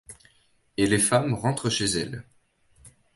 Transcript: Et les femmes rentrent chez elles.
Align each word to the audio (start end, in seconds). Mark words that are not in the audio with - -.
Et 0.77 0.87
les 0.87 0.97
femmes 0.97 1.35
rentrent 1.35 1.69
chez 1.69 1.85
elles. 1.85 2.23